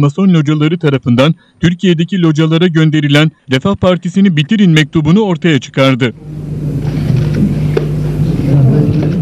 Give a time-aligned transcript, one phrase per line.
[0.00, 6.14] Mason locaları tarafından Türkiye'deki localara gönderilen Refah Partisi'ni bitirin mektubunu ortaya çıkardı.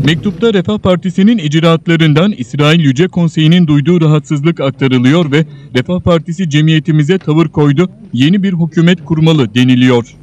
[0.04, 5.46] Mektupta Refah Partisi'nin icraatlarından İsrail Yüce Konseyi'nin duyduğu rahatsızlık aktarılıyor ve
[5.76, 10.14] Refah Partisi cemiyetimize tavır koydu, yeni bir hükümet kurmalı deniliyor.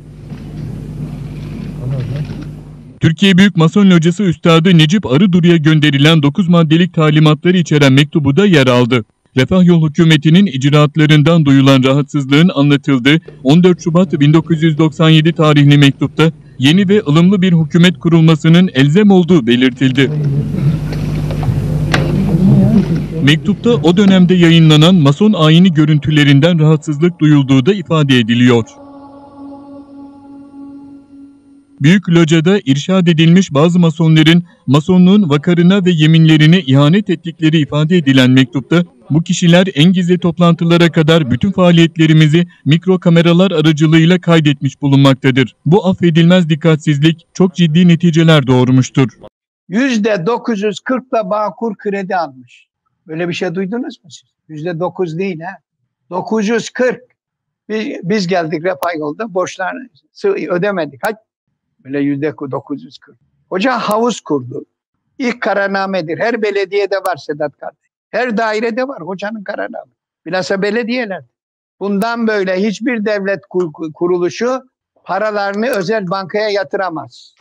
[3.00, 8.68] Türkiye Büyük Mason Locası Üstadı Necip Arıduru'ya gönderilen 9 maddelik talimatları içeren mektubu da yer
[8.68, 9.06] aldı.
[9.38, 17.42] Refah Yol Hükümeti'nin icraatlarından duyulan rahatsızlığın anlatıldığı 14 Şubat 1997 tarihli mektupta yeni ve ılımlı
[17.42, 20.12] bir hükümet kurulmasının elzem olduğu belirtildi.
[23.24, 28.64] Mektupta o dönemde yayınlanan Mason ayini görüntülerinden rahatsızlık duyulduğu da ifade ediliyor.
[31.82, 38.84] Büyük Loca'da irşad edilmiş bazı masonların masonluğun vakarına ve yeminlerine ihanet ettikleri ifade edilen mektupta
[39.10, 45.56] bu kişiler en gizli toplantılara kadar bütün faaliyetlerimizi mikro kameralar aracılığıyla kaydetmiş bulunmaktadır.
[45.66, 49.10] Bu affedilmez dikkatsizlik çok ciddi neticeler doğurmuştur.
[49.70, 52.68] Yüzde 940'la Bağkur kredi almış.
[53.08, 54.30] Böyle bir şey duydunuz mu siz?
[54.48, 55.52] Yüzde 9 değil ha.
[56.10, 57.00] 940.
[57.70, 59.90] Biz, biz geldik refah yolda borçlarını
[60.50, 61.00] ödemedik.
[61.04, 61.18] Hadi
[61.86, 63.18] Böyle yüzde 940.
[63.50, 64.66] Hoca havuz kurdu.
[65.18, 66.20] İlk kararnamedir.
[66.20, 67.90] Her belediyede var Sedat kardeş.
[68.10, 69.92] Her dairede var hocanın kararname.
[70.26, 71.24] Bilhassa belediyeler.
[71.80, 73.42] Bundan böyle hiçbir devlet
[73.94, 74.64] kuruluşu
[75.04, 77.36] paralarını özel bankaya yatıramaz.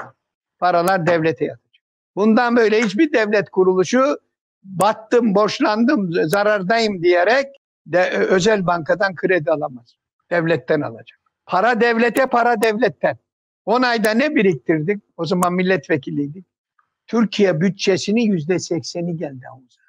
[0.58, 1.84] Paralar devlete yatacak.
[2.16, 4.18] Bundan böyle hiçbir devlet kuruluşu
[4.62, 7.46] battım, borçlandım, zarardayım diyerek
[7.86, 9.94] de özel bankadan kredi alamaz.
[10.30, 11.18] Devletten alacak.
[11.46, 13.18] Para devlete, para devletten.
[13.66, 15.02] 10 ayda ne biriktirdik?
[15.16, 16.44] O zaman milletvekiliydik.
[17.06, 19.80] Türkiye bütçesinin yüzde sekseni geldi havuza.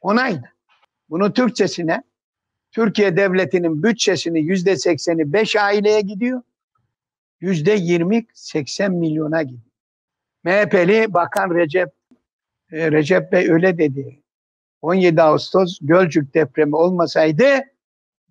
[0.00, 0.48] 10 ayda.
[1.10, 2.02] Bunu Türkçesine
[2.70, 6.42] Türkiye devletinin bütçesinin yüzde sekseni 5 aileye gidiyor.
[7.40, 9.72] Yüzde yirmi 80 milyona gidiyor.
[10.44, 11.88] MHP'li Bakan Recep
[12.72, 14.22] e, Recep Bey öyle dedi.
[14.82, 17.44] 17 Ağustos Gölcük depremi olmasaydı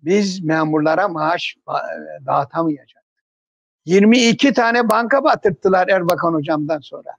[0.02, 3.01] biz memurlara maaş e, dağıtamayacağız.
[3.84, 7.10] 22 tane banka batırttılar Erbakan hocamdan sonra.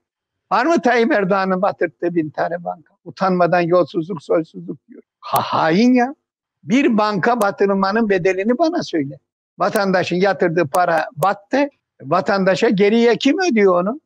[0.52, 2.94] Var mı Tayyip Erdoğan'ın batırttığı bin tane banka?
[3.04, 5.02] Utanmadan yolsuzluk, soysuzluk diyor.
[5.20, 6.14] Ha, hain ya.
[6.62, 9.18] Bir banka batırmanın bedelini bana söyle.
[9.58, 11.68] Vatandaşın yatırdığı para battı.
[12.02, 14.00] Vatandaşa geriye kim ödüyor onu?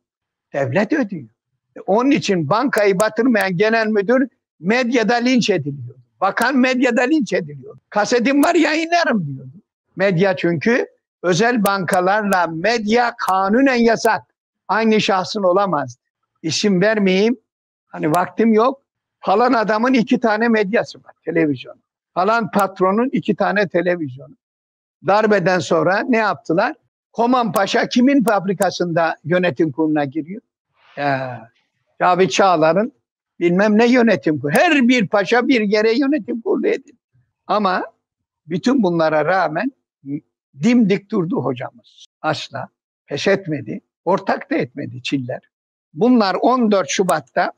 [0.53, 1.29] Devlet ödüyor.
[1.75, 4.27] E, onun için bankayı batırmayan genel müdür
[4.59, 5.95] medyada linç ediliyor.
[6.21, 7.77] Bakan medyada linç ediliyor.
[7.89, 9.51] Kasetim var yayınlarım diyordu.
[9.95, 10.87] Medya çünkü
[11.23, 14.21] özel bankalarla medya kanunen yasak.
[14.67, 15.97] Aynı şahsın olamaz.
[16.41, 17.37] İsim vermeyeyim.
[17.87, 18.81] Hani vaktim yok.
[19.19, 21.75] Falan adamın iki tane medyası var, televizyon.
[22.13, 24.35] Falan patronun iki tane televizyonu.
[25.07, 26.75] Darbeden sonra ne yaptılar?
[27.11, 30.41] Koman Paşa kimin fabrikasında yönetim kuruluna giriyor?
[30.97, 31.49] Ya,
[31.99, 32.93] Cavit Çağlar'ın
[33.39, 34.55] bilmem ne yönetim kurulu.
[34.57, 36.99] Her bir paşa bir yere yönetim kurulu edin.
[37.47, 37.83] Ama
[38.47, 39.71] bütün bunlara rağmen
[40.63, 42.05] dimdik durdu hocamız.
[42.21, 42.69] Asla
[43.07, 43.81] pes etmedi.
[44.05, 45.41] Ortak da etmedi Çiller.
[45.93, 47.51] Bunlar 14 Şubat'ta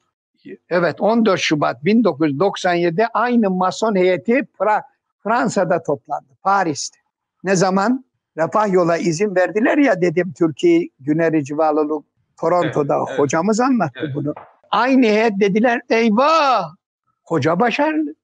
[0.69, 4.83] evet 14 Şubat 1997'de aynı mason heyeti Fra
[5.23, 6.37] Fransa'da toplandı.
[6.41, 6.99] Paris'te.
[7.43, 8.05] Ne zaman?
[8.37, 12.05] Refah yola izin verdiler ya dedim Türkiye Güneri Civalılık
[12.39, 13.19] Toronto'da evet, evet.
[13.19, 14.15] hocamız anlattı evet.
[14.15, 14.33] bunu.
[14.71, 16.75] Aynı heyet dediler eyvah
[17.23, 18.15] hoca başarılı.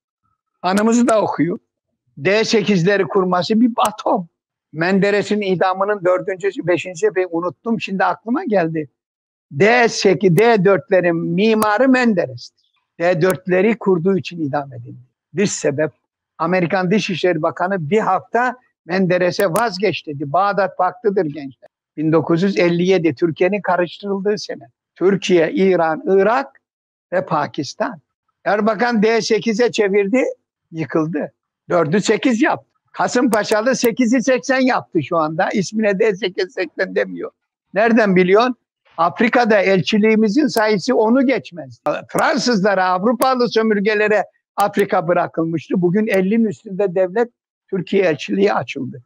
[0.62, 1.60] Anımızı da okuyor.
[2.18, 4.28] D8'leri kurması bir atom.
[4.74, 7.82] Menderes'in idamının dördüncü, beşinci bir unuttum.
[7.82, 8.90] Şimdi aklıma geldi.
[9.52, 12.68] D8, D4'lerin mimarı Menderes'tir.
[13.00, 15.08] D4'leri kurduğu için idam edildi.
[15.34, 15.92] Bir sebep
[16.38, 20.34] Amerikan Dışişleri Bakanı bir hafta Menderes'e vazgeç dedi.
[20.34, 21.70] Bağdat Paktı'dır gençler.
[21.98, 24.70] 1957 Türkiye'nin karıştırıldığı sene.
[24.96, 26.62] Türkiye, İran, Irak
[27.14, 28.00] ve Pakistan.
[28.44, 30.24] Erbakan D8'e çevirdi,
[30.72, 31.34] yıkıldı.
[31.70, 32.67] 4'ü 8 yaptı.
[32.98, 35.50] Kasımpaşalı 8'i 80 yaptı şu anda.
[35.50, 37.32] İsmine de 880 demiyor.
[37.74, 38.56] Nereden biliyorsun?
[38.98, 41.80] Afrika'da elçiliğimizin sayısı onu geçmez.
[42.08, 44.24] Fransızlara, Avrupalı sömürgelere
[44.56, 45.82] Afrika bırakılmıştı.
[45.82, 47.30] Bugün 50'nin üstünde devlet
[47.70, 49.04] Türkiye elçiliği açıldı.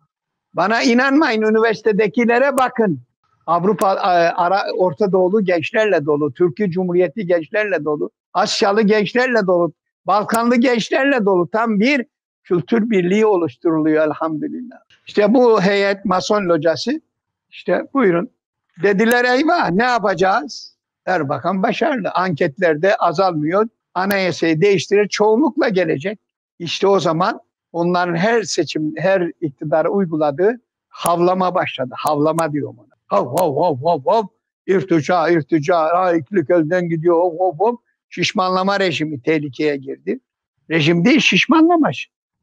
[0.53, 3.01] Bana inanmayın üniversitedekilere bakın.
[3.45, 3.87] Avrupa,
[4.35, 9.73] Ara, Orta Doğulu gençlerle dolu, Türkiye Cumhuriyeti gençlerle dolu, Asyalı gençlerle dolu,
[10.05, 11.49] Balkanlı gençlerle dolu.
[11.49, 12.05] Tam bir
[12.43, 14.77] kültür birliği oluşturuluyor elhamdülillah.
[15.07, 17.01] İşte bu heyet mason locası
[17.49, 18.29] işte buyurun
[18.83, 20.77] dediler eyvah ne yapacağız?
[21.05, 22.11] Erbakan başarılı.
[22.11, 23.67] Anketlerde azalmıyor.
[23.93, 26.19] Anayasayı değiştirir çoğunlukla gelecek.
[26.59, 27.39] İşte o zaman
[27.71, 31.93] onların her seçim, her iktidara uyguladığı havlama başladı.
[31.97, 32.87] Havlama diyor ona.
[33.07, 34.23] Hav hav hav hav hav.
[34.67, 37.21] İrtica, irtica, laiklik elden gidiyor.
[37.21, 37.75] Hav hav hav.
[38.09, 40.19] Şişmanlama rejimi tehlikeye girdi.
[40.69, 41.91] Rejim değil şişmanlama.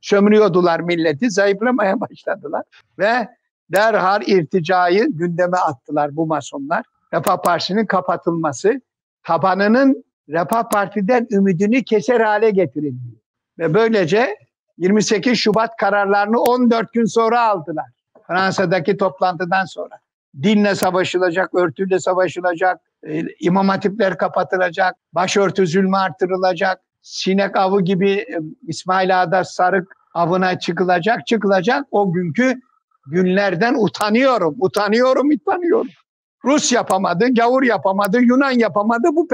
[0.00, 2.62] Sömürüyordular milleti, zayıflamaya başladılar.
[2.98, 3.28] Ve
[3.72, 6.84] derhal irticayı gündeme attılar bu masonlar.
[7.12, 8.80] Refah Partisi'nin kapatılması,
[9.22, 13.20] tabanının Refah Parti'den ümidini keser hale getirildi.
[13.58, 14.36] Ve böylece
[14.78, 17.86] 28 Şubat kararlarını 14 gün sonra aldılar.
[18.26, 19.98] Fransa'daki toplantıdan sonra.
[20.42, 28.38] Dinle savaşılacak, örtüyle savaşılacak, e, imam hatipler kapatılacak, başörtü zulmü artırılacak, sinek avı gibi e,
[28.66, 31.86] İsmail Ağa'da sarık avına çıkılacak, çıkılacak.
[31.90, 32.60] O günkü
[33.06, 35.88] günlerden utanıyorum, utanıyorum, utanıyorum.
[36.44, 39.08] Rus yapamadı, gavur yapamadı, Yunan yapamadı.
[39.12, 39.28] Bu,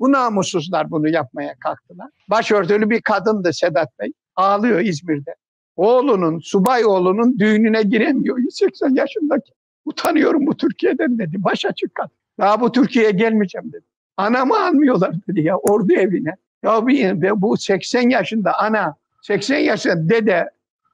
[0.00, 2.08] bu namussuzlar bunu yapmaya kalktılar.
[2.30, 4.12] Başörtülü bir kadındı Sedat Bey.
[4.36, 5.34] Ağlıyor İzmir'de.
[5.76, 8.38] Oğlunun, subay oğlunun düğününe giremiyor.
[8.38, 9.52] 180 yaşındaki.
[9.84, 11.36] Utanıyorum bu Türkiye'den dedi.
[11.38, 12.08] Başa çıkan.
[12.38, 13.84] Daha bu Türkiye'ye gelmeyeceğim dedi.
[14.16, 16.36] Anamı almıyorlar dedi ya ordu evine.
[16.64, 20.50] Ya bir, bu 80 yaşında ana, 80 yaşında dede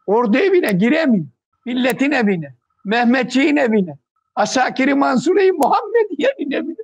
[0.07, 1.27] ordu evine giremiyor.
[1.67, 3.99] Milletin evine, Mehmetçiğin evine,
[4.35, 6.77] Asakiri Mansure-i Muhammediye'nin evine.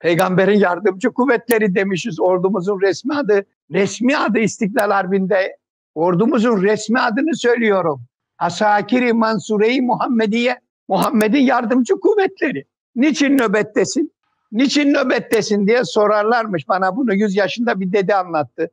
[0.00, 3.44] Peygamberin yardımcı kuvvetleri demişiz ordumuzun resmi adı.
[3.72, 5.56] Resmi adı İstiklal Harbi'nde
[5.94, 8.02] ordumuzun resmi adını söylüyorum.
[8.38, 12.64] Asakiri Mansure-i Muhammediye, Muhammed'in yardımcı kuvvetleri.
[12.96, 14.12] Niçin nöbettesin?
[14.54, 18.70] Niçin nöbettesin diye sorarlarmış bana bunu 100 yaşında bir dede anlattı.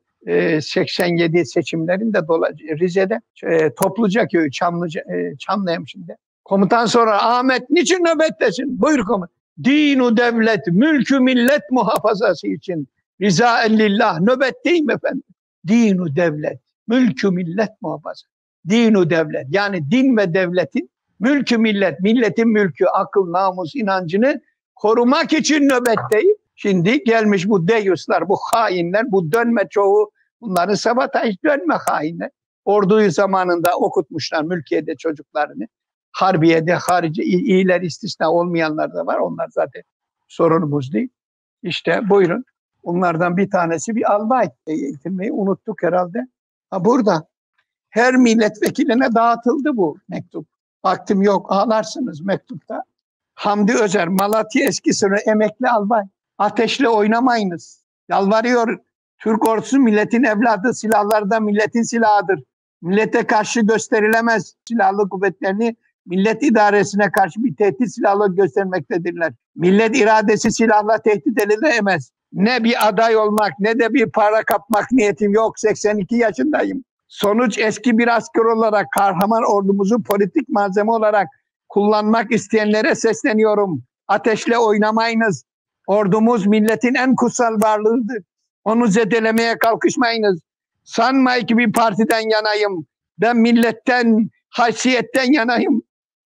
[0.61, 2.19] 87 ee, seçimlerinde
[2.79, 6.17] Rize'de e, Topluca köyü Çamlıca, e, Çamlıhemşin'de.
[6.45, 8.81] Komutan sorar Ahmet niçin nöbettesin?
[8.81, 9.35] Buyur komutan.
[9.63, 12.87] Dinu devlet, mülkü millet muhafazası için
[13.21, 15.23] riza lillah nöbetteyim efendim.
[15.67, 18.27] Dinu devlet, mülkü millet muhafaza.
[18.69, 20.89] Dinu devlet yani din ve devletin
[21.19, 24.41] mülkü millet, milletin mülkü, akıl, namus, inancını
[24.81, 26.35] korumak için nöbetteyim.
[26.55, 30.11] Şimdi gelmiş bu deyuslar, bu hainler, bu dönme çoğu
[30.41, 32.29] bunların sabotaj dönme hainler.
[32.65, 35.67] Orduyu zamanında okutmuşlar mülkiyede çocuklarını.
[36.11, 39.17] Harbiye'de harici iyiler istisna olmayanlar da var.
[39.17, 39.83] Onlar zaten
[40.27, 41.09] sorunumuz değil.
[41.63, 42.43] İşte buyurun.
[42.83, 46.27] Onlardan bir tanesi bir albay eğitilmeyi unuttuk herhalde.
[46.69, 47.27] Ha burada
[47.89, 50.47] her milletvekiline dağıtıldı bu mektup.
[50.85, 52.83] Vaktim yok ağlarsınız mektupta.
[53.41, 56.03] Hamdi Özer, Malatya eski sınır emekli albay.
[56.37, 57.83] Ateşle oynamayınız.
[58.09, 58.77] Yalvarıyor.
[59.17, 62.43] Türk ordusu milletin evladı, silahları da milletin silahıdır.
[62.81, 64.53] Millete karşı gösterilemez.
[64.67, 69.33] Silahlı kuvvetlerini millet idaresine karşı bir tehdit silahla göstermektedirler.
[69.55, 72.11] Millet iradesi silahla tehdit edilemez.
[72.33, 75.59] Ne bir aday olmak ne de bir para kapmak niyetim yok.
[75.59, 76.83] 82 yaşındayım.
[77.07, 81.27] Sonuç eski bir asker olarak kahraman ordumuzu politik malzeme olarak
[81.71, 83.83] kullanmak isteyenlere sesleniyorum.
[84.07, 85.43] Ateşle oynamayınız.
[85.87, 88.23] Ordumuz milletin en kutsal varlığıdır.
[88.63, 90.39] Onu zedelemeye kalkışmayınız.
[90.83, 92.85] Sanma ki bir partiden yanayım.
[93.17, 95.83] Ben milletten, haysiyetten yanayım.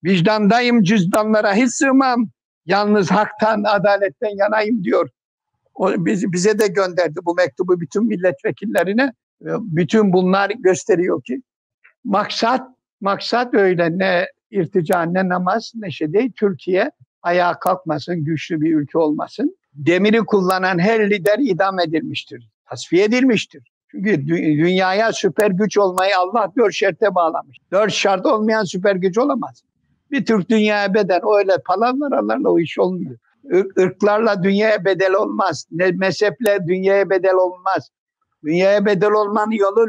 [0.04, 2.30] Vicdandayım cüzdanlara hiç sığmam.
[2.66, 5.10] Yalnız haktan, adaletten yanayım diyor.
[5.76, 9.14] O bizi, bize de gönderdi bu mektubu bütün milletvekillerine.
[9.42, 11.42] Bütün bunlar gösteriyor ki
[12.04, 12.62] maksat
[13.02, 16.32] maksat öyle ne irtica ne namaz ne şey değil.
[16.36, 16.92] Türkiye
[17.22, 19.58] ayağa kalkmasın, güçlü bir ülke olmasın.
[19.74, 23.72] Demiri kullanan her lider idam edilmiştir, tasfiye edilmiştir.
[23.92, 27.58] Çünkü dünyaya süper güç olmayı Allah dört şerte bağlamış.
[27.72, 29.64] Dört şart olmayan süper güç olamaz.
[30.12, 33.18] Bir Türk dünyaya bedel öyle palavralarla o iş olmuyor.
[33.78, 35.68] Irklarla dünyaya bedel olmaz.
[35.72, 37.90] Ne mezheple dünyaya bedel olmaz.
[38.44, 39.88] Dünyaya bedel olmanın yolu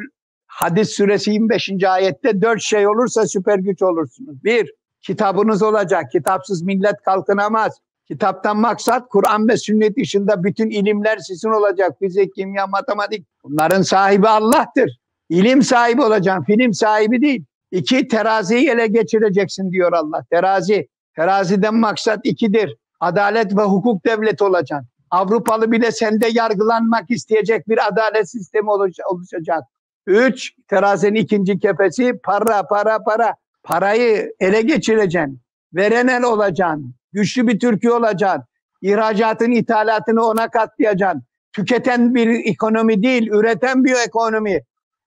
[0.53, 1.71] Hadis suresi 25.
[1.85, 4.45] ayette dört şey olursa süper güç olursunuz.
[4.45, 6.11] Bir, kitabınız olacak.
[6.13, 7.79] Kitapsız millet kalkınamaz.
[8.09, 11.93] Kitaptan maksat Kur'an ve sünnet dışında bütün ilimler sizin olacak.
[11.99, 13.27] Fizik, kimya, matematik.
[13.45, 14.99] Bunların sahibi Allah'tır.
[15.29, 17.45] İlim sahibi olacaksın, film sahibi değil.
[17.71, 20.25] İki, teraziyi ele geçireceksin diyor Allah.
[20.31, 20.89] Terazi.
[21.17, 22.77] Teraziden maksat ikidir.
[23.01, 24.89] Adalet ve hukuk devleti olacaksın.
[25.11, 28.71] Avrupalı bile sende yargılanmak isteyecek bir adalet sistemi
[29.11, 29.63] oluşacak.
[30.07, 33.35] Üç, terazinin ikinci kefesi para, para, para.
[33.63, 35.41] Parayı ele geçireceksin.
[35.75, 36.95] Veren el olacaksın.
[37.13, 38.45] Güçlü bir Türkiye olacaksın.
[38.83, 41.23] İhracatın, ithalatını ona katlayacaksın.
[41.53, 44.61] Tüketen bir ekonomi değil, üreten bir ekonomi.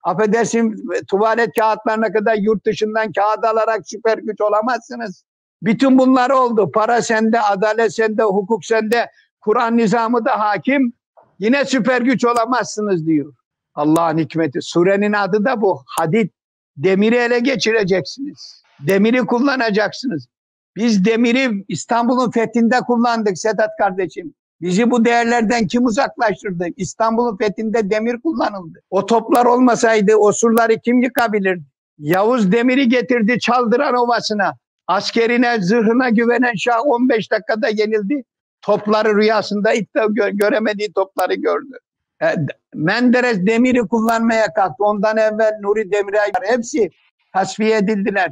[0.03, 0.75] Affedersin
[1.07, 5.23] tuvalet kağıtlarına kadar yurt dışından kağıt alarak süper güç olamazsınız.
[5.61, 6.71] Bütün bunlar oldu.
[6.71, 9.09] Para sende, adalet sende, hukuk sende,
[9.41, 10.93] Kur'an nizamı da hakim.
[11.39, 13.33] Yine süper güç olamazsınız diyor.
[13.75, 14.61] Allah'ın hikmeti.
[14.61, 15.83] Surenin adı da bu.
[15.97, 16.29] Hadid.
[16.77, 18.63] Demiri ele geçireceksiniz.
[18.79, 20.27] Demiri kullanacaksınız.
[20.75, 24.33] Biz demiri İstanbul'un fethinde kullandık Sedat kardeşim.
[24.61, 26.65] Bizi bu değerlerden kim uzaklaştırdı?
[26.77, 28.79] İstanbul'un fethinde demir kullanıldı.
[28.89, 31.63] O toplar olmasaydı o surları kim yıkabilirdi?
[31.97, 34.53] Yavuz demiri getirdi Çaldıran Ovası'na.
[34.87, 38.23] Askerine, zırhına güvenen Şah 15 dakikada yenildi.
[38.61, 41.77] Topları rüyasında ilk de gö- göremediği topları gördü.
[42.21, 42.35] E,
[42.73, 44.83] Menderes demiri kullanmaya kalktı.
[44.83, 46.89] Ondan evvel Nuri Demirel hepsi
[47.33, 48.31] tasfiye edildiler.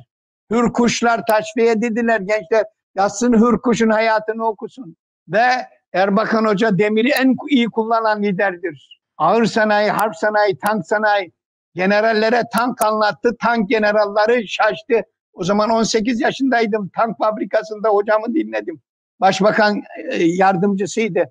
[0.52, 2.20] Hürkuşlar tasfiye edildiler.
[2.20, 4.96] Gençler yazsın Hürkuş'un hayatını okusun.
[5.28, 5.46] Ve
[5.94, 9.02] Erbakan Hoca demiri en iyi kullanan liderdir.
[9.18, 11.32] Ağır sanayi, harp sanayi, tank sanayi.
[11.75, 13.38] Generallere tank anlattı.
[13.42, 15.02] Tank generalları şaştı.
[15.34, 16.90] O zaman 18 yaşındaydım.
[16.96, 18.82] Tank fabrikasında hocamı dinledim.
[19.20, 21.24] Başbakan e, yardımcısıydı.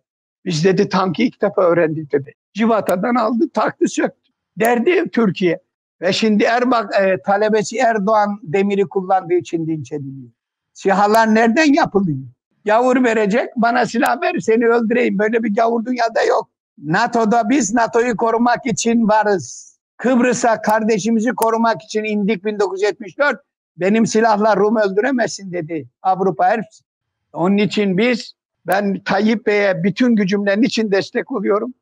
[0.44, 2.34] Biz dedi tankı ilk defa öğrendik dedi.
[2.54, 4.32] Civata'dan aldı taktı söktü.
[4.56, 5.60] Derdi Türkiye.
[6.00, 10.30] Ve şimdi Erbak e, talebesi Erdoğan demiri kullandığı için dinç ediliyor.
[10.72, 12.18] Sihalar nereden yapılıyor?
[12.64, 15.18] Gavur verecek bana silah ver seni öldüreyim.
[15.18, 16.50] Böyle bir gavur dünyada yok.
[16.78, 19.78] NATO'da biz NATO'yu korumak için varız.
[19.96, 23.40] Kıbrıs'a kardeşimizi korumak için indik 1974.
[23.76, 26.84] Benim silahla Rum öldüremezsin dedi Avrupa hepsi.
[27.32, 28.32] Onun için biz
[28.66, 31.74] ben Tayyip Bey'e bütün gücümle için destek oluyorum.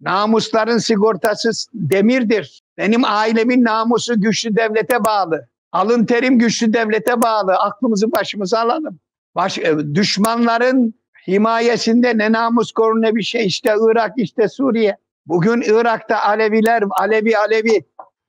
[0.00, 2.62] Namusların sigortası demirdir.
[2.78, 5.48] Benim ailemin namusu güçlü devlete bağlı.
[5.72, 7.54] Alın terim güçlü devlete bağlı.
[7.54, 8.98] Aklımızı başımıza alalım.
[9.34, 10.94] Baş, e, düşmanların
[11.28, 13.46] himayesinde ne namus koru ne bir şey.
[13.46, 14.96] İşte Irak, işte Suriye.
[15.26, 17.84] Bugün Irak'ta Aleviler, Alevi Alevi.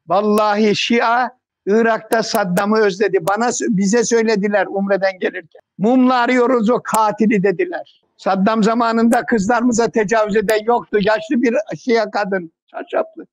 [0.07, 1.29] Vallahi Şia
[1.67, 3.17] Irak'ta Saddam'ı özledi.
[3.21, 5.61] Bana bize söylediler Umre'den gelirken.
[5.77, 8.03] Mumla arıyoruz o katili dediler.
[8.17, 10.97] Saddam zamanında kızlarımıza tecavüz eden yoktu.
[11.01, 12.51] Yaşlı bir Şia kadın.
[12.71, 13.25] Çarşaflı.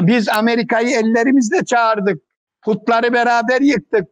[0.00, 2.22] Biz Amerika'yı ellerimizle çağırdık.
[2.62, 4.08] Putları beraber yıktık.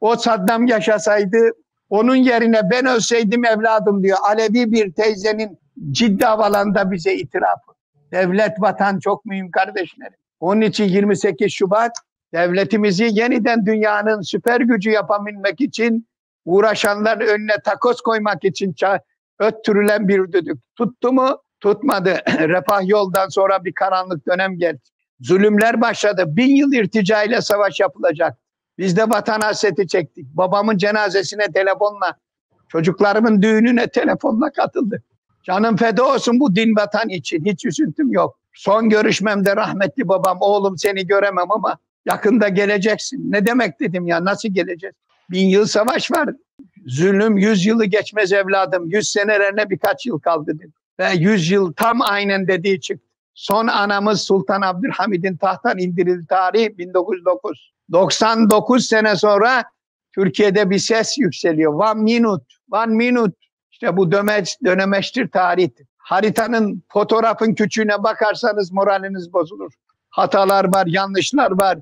[0.00, 1.50] O Saddam yaşasaydı
[1.90, 4.18] onun yerine ben ölseydim evladım diyor.
[4.22, 5.58] Alevi bir teyzenin
[5.90, 7.72] ciddi havalanda bize itirafı.
[8.12, 10.16] Devlet vatan çok mühim kardeşlerim.
[10.40, 11.92] Onun için 28 Şubat
[12.32, 16.08] devletimizi yeniden dünyanın süper gücü yapabilmek için
[16.44, 18.72] uğraşanların önüne takoz koymak için
[19.40, 20.58] öttürülen bir düdük.
[20.76, 21.42] Tuttu mu?
[21.60, 22.10] Tutmadı.
[22.38, 24.80] Refah yoldan sonra bir karanlık dönem geldi.
[25.20, 26.24] Zulümler başladı.
[26.26, 28.38] Bin yıl irtica ile savaş yapılacak.
[28.78, 30.26] Biz de vatan hasreti çektik.
[30.26, 32.16] Babamın cenazesine telefonla,
[32.68, 35.02] çocuklarımın düğününe telefonla katıldık.
[35.42, 37.44] Canım feda olsun bu din vatan için.
[37.44, 38.38] Hiç üzüntüm yok.
[38.52, 43.32] Son görüşmemde rahmetli babam oğlum seni göremem ama yakında geleceksin.
[43.32, 44.96] Ne demek dedim ya nasıl geleceğiz?
[45.30, 46.28] Bin yıl savaş var.
[46.86, 48.90] Zulüm yüz yılı geçmez evladım.
[48.90, 50.72] Yüz senelerine birkaç yıl kaldı dedi.
[51.00, 53.06] Ve yüz yıl tam aynen dediği çıktı.
[53.34, 57.72] Son anamız Sultan Abdülhamid'in tahttan indirildi tarihi 1909.
[57.92, 59.64] 99 sene sonra
[60.14, 61.72] Türkiye'de bir ses yükseliyor.
[61.72, 63.36] One minute, one minute.
[63.70, 65.86] İşte bu dömeç, dönemeçtir tarihtir.
[65.96, 69.72] Haritanın, fotoğrafın küçüğüne bakarsanız moraliniz bozulur.
[70.10, 71.78] Hatalar var, yanlışlar var.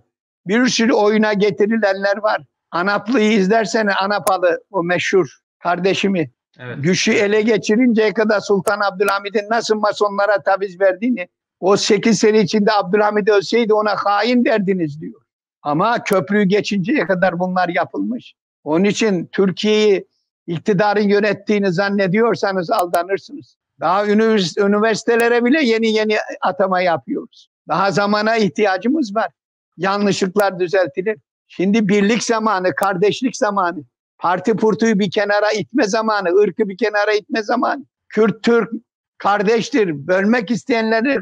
[0.47, 2.43] Bir sürü oyuna getirilenler var.
[2.71, 6.31] Anaplı'yı izlersene Anapalı o meşhur kardeşimi.
[6.59, 6.77] Evet.
[6.81, 11.29] Güçü ele geçirinceye kadar Sultan Abdülhamid'in nasıl masonlara taviz verdiğini
[11.61, 15.21] o 8 sene içinde Abdülhamid ölseydi ona hain derdiniz diyor.
[15.63, 18.35] Ama köprüyü geçinceye kadar bunlar yapılmış.
[18.65, 20.07] Onun için Türkiye'yi
[20.47, 23.57] iktidarın yönettiğini zannediyorsanız aldanırsınız.
[23.81, 27.49] Daha üniversitelere bile yeni yeni atama yapıyoruz.
[27.69, 29.31] Daha zamana ihtiyacımız var.
[29.77, 31.19] Yanlışlıklar düzeltilir.
[31.49, 33.85] Şimdi birlik zamanı, kardeşlik zamanı.
[34.19, 37.85] Parti purtuyu bir kenara itme zamanı, ırkı bir kenara itme zamanı.
[38.09, 38.71] Kürt, Türk
[39.19, 40.07] kardeştir.
[40.07, 41.19] Bölmek isteyenleri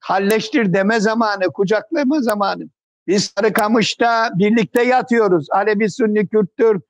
[0.00, 2.68] halleştir deme zamanı, kucaklama zamanı.
[3.06, 5.46] Biz Sarıkamış'ta birlikte yatıyoruz.
[5.50, 6.82] Alevi, Sünni, Kürt, Türk,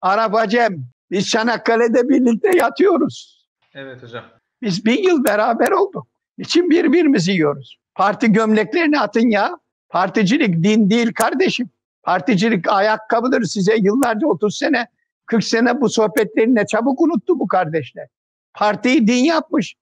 [0.00, 0.76] Arap, Acem.
[1.10, 3.46] Biz Çanakkale'de birlikte yatıyoruz.
[3.74, 4.24] Evet hocam.
[4.62, 6.06] Biz bin yıl beraber olduk.
[6.38, 7.78] Niçin birbirimizi yiyoruz?
[7.94, 9.58] Parti gömleklerini atın ya.
[9.88, 11.70] Particilik din değil kardeşim.
[12.06, 14.86] Particilik ayakkabıdır size yıllarca 30 sene
[15.26, 18.08] 40 sene bu sohbetlerini ne çabuk unuttu bu kardeşler.
[18.54, 19.74] Partiyi din yapmış.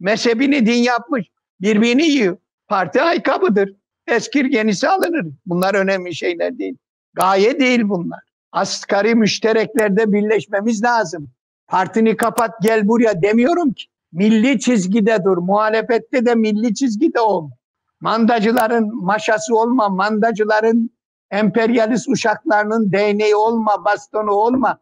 [0.00, 1.26] Mezhebini din yapmış.
[1.60, 2.36] Birbirini yiyor.
[2.68, 3.74] Parti ayakkabıdır.
[4.06, 5.26] Eskir yenisi alınır.
[5.46, 6.76] Bunlar önemli şeyler değil.
[7.14, 8.20] Gaye değil bunlar.
[8.52, 11.30] Asgari müştereklerde birleşmemiz lazım.
[11.66, 13.84] Partini kapat gel buraya demiyorum ki.
[14.12, 15.36] Milli çizgide dur.
[15.36, 17.50] Muhalefette de milli çizgide ol.
[18.00, 19.88] Mandacıların maşası olma.
[19.88, 20.90] Mandacıların
[21.32, 24.78] emperyalist uşaklarının değneği olma, bastonu olma.